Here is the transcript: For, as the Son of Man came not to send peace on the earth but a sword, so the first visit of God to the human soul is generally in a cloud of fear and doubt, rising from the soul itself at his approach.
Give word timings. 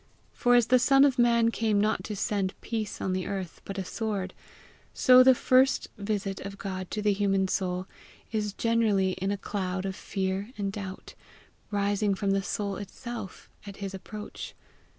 For, 0.33 0.55
as 0.55 0.65
the 0.65 0.79
Son 0.79 1.05
of 1.05 1.19
Man 1.19 1.51
came 1.51 1.79
not 1.79 2.03
to 2.05 2.15
send 2.15 2.59
peace 2.61 3.01
on 3.01 3.13
the 3.13 3.27
earth 3.27 3.61
but 3.65 3.77
a 3.77 3.85
sword, 3.85 4.33
so 4.95 5.21
the 5.21 5.35
first 5.35 5.89
visit 5.95 6.39
of 6.39 6.57
God 6.57 6.89
to 6.89 7.03
the 7.03 7.13
human 7.13 7.47
soul 7.47 7.85
is 8.31 8.53
generally 8.53 9.11
in 9.11 9.29
a 9.29 9.37
cloud 9.37 9.85
of 9.85 9.95
fear 9.95 10.53
and 10.57 10.71
doubt, 10.73 11.13
rising 11.69 12.15
from 12.15 12.31
the 12.31 12.41
soul 12.41 12.77
itself 12.77 13.47
at 13.67 13.77
his 13.77 13.93
approach. 13.93 14.55